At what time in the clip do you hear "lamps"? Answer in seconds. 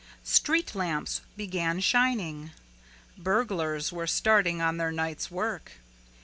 0.73-1.21